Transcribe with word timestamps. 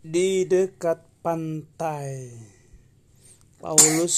di 0.00 0.48
dekat 0.48 1.04
pantai. 1.20 2.32
Paulus 3.60 4.16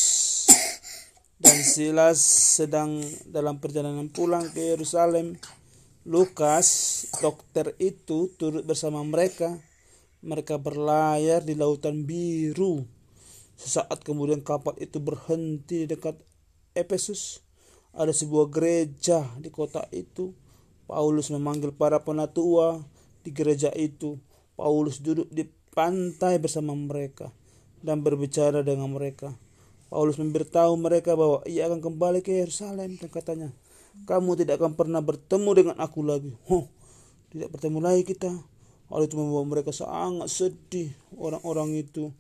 dan 1.43 1.59
Silas 1.59 2.23
sedang 2.23 3.03
dalam 3.27 3.59
perjalanan 3.59 4.07
pulang 4.07 4.47
ke 4.55 4.63
Yerusalem. 4.63 5.35
Lukas, 6.07 6.67
dokter 7.19 7.75
itu, 7.83 8.31
turut 8.39 8.63
bersama 8.63 9.03
mereka. 9.03 9.59
Mereka 10.23 10.63
berlayar 10.63 11.43
di 11.43 11.59
lautan 11.59 12.07
biru. 12.07 12.87
Sesaat 13.59 14.07
kemudian 14.07 14.39
kapal 14.47 14.79
itu 14.79 15.03
berhenti 15.03 15.87
di 15.87 15.99
dekat 15.99 16.15
Efesus. 16.79 17.43
Ada 17.91 18.15
sebuah 18.15 18.55
gereja 18.55 19.27
di 19.43 19.51
kota 19.51 19.91
itu. 19.91 20.31
Paulus 20.87 21.35
memanggil 21.35 21.75
para 21.75 21.99
penatua 22.07 22.87
di 23.27 23.35
gereja 23.35 23.75
itu. 23.75 24.23
Paulus 24.55 25.03
duduk 25.03 25.27
di 25.27 25.62
pantai 25.73 26.37
bersama 26.37 26.77
mereka 26.77 27.33
dan 27.81 28.05
berbicara 28.05 28.61
dengan 28.63 28.93
mereka. 28.93 29.35
Paulus 29.93 30.17
memberitahu 30.17 30.73
mereka 30.81 31.13
bahwa 31.13 31.45
ia 31.45 31.69
akan 31.69 31.85
kembali 31.85 32.25
ke 32.25 32.33
Yerusalem 32.33 32.97
dan 32.97 33.09
katanya, 33.13 33.49
kamu 34.09 34.41
tidak 34.41 34.57
akan 34.61 34.73
pernah 34.73 35.05
bertemu 35.05 35.51
dengan 35.53 35.77
aku 35.77 36.01
lagi. 36.01 36.33
Huh, 36.49 36.65
tidak 37.29 37.53
bertemu 37.53 37.79
lagi 37.85 38.03
kita. 38.09 38.33
Hal 38.89 39.05
itu 39.05 39.17
membuat 39.17 39.49
mereka 39.49 39.73
sangat 39.73 40.29
sedih. 40.33 40.93
Orang-orang 41.17 41.77
itu 41.77 42.13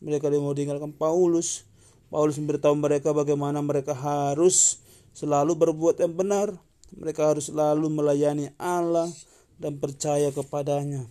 mereka 0.00 0.28
mau 0.36 0.52
tinggalkan 0.52 0.92
Paulus. 0.92 1.64
Paulus 2.12 2.36
memberitahu 2.36 2.76
mereka 2.76 3.16
bagaimana 3.16 3.64
mereka 3.64 3.96
harus 3.96 4.80
selalu 5.16 5.56
berbuat 5.56 6.00
yang 6.00 6.12
benar. 6.12 6.52
Mereka 6.92 7.32
harus 7.32 7.48
selalu 7.48 7.88
melayani 7.88 8.52
Allah 8.60 9.08
dan 9.56 9.80
percaya 9.80 10.28
kepadanya. 10.32 11.08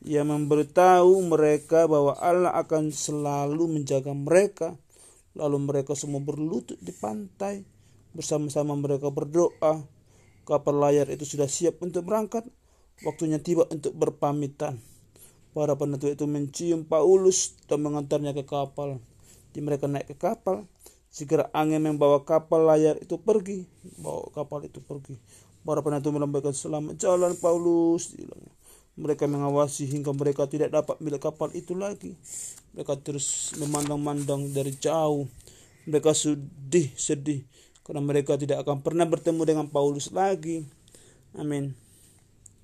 Ia 0.00 0.24
memberitahu 0.24 1.12
mereka 1.28 1.84
bahwa 1.84 2.16
Allah 2.16 2.56
akan 2.56 2.88
selalu 2.88 3.68
menjaga 3.68 4.16
mereka. 4.16 4.80
Lalu 5.36 5.60
mereka 5.60 5.92
semua 5.92 6.24
berlutut 6.24 6.80
di 6.80 6.88
pantai. 6.96 7.68
Bersama-sama 8.16 8.72
mereka 8.80 9.12
berdoa. 9.12 9.84
Kapal 10.48 10.74
layar 10.80 11.06
itu 11.12 11.28
sudah 11.28 11.46
siap 11.46 11.84
untuk 11.84 12.08
berangkat. 12.08 12.48
Waktunya 13.04 13.44
tiba 13.44 13.68
untuk 13.68 13.92
berpamitan. 13.92 14.80
Para 15.52 15.76
penentu 15.76 16.08
itu 16.08 16.24
mencium 16.24 16.88
Paulus 16.88 17.60
dan 17.68 17.84
mengantarnya 17.84 18.32
ke 18.32 18.48
kapal. 18.48 19.04
Di 19.52 19.60
mereka 19.60 19.84
naik 19.84 20.16
ke 20.16 20.16
kapal. 20.16 20.64
Segera 21.12 21.52
angin 21.52 21.84
membawa 21.84 22.24
kapal 22.24 22.64
layar 22.64 22.96
itu 23.04 23.20
pergi. 23.20 23.68
Bawa 24.00 24.32
kapal 24.32 24.64
itu 24.64 24.80
pergi. 24.80 25.20
Para 25.60 25.84
penentu 25.84 26.08
melambaikan 26.08 26.56
selamat 26.56 26.96
jalan 26.96 27.36
Paulus. 27.36 28.16
Mereka 29.00 29.24
mengawasi 29.24 29.88
hingga 29.88 30.12
mereka 30.12 30.44
tidak 30.44 30.76
dapat 30.76 31.00
milik 31.00 31.24
kapal 31.24 31.48
itu 31.56 31.72
lagi. 31.72 32.12
Mereka 32.76 33.00
terus 33.00 33.56
memandang-mandang 33.56 34.52
dari 34.52 34.76
jauh. 34.76 35.24
Mereka 35.88 36.12
sedih, 36.12 36.92
sedih. 37.00 37.40
Karena 37.80 38.04
mereka 38.04 38.36
tidak 38.36 38.60
akan 38.62 38.84
pernah 38.84 39.08
bertemu 39.08 39.42
dengan 39.48 39.66
Paulus 39.72 40.12
lagi. 40.12 40.68
Amin. 41.32 41.72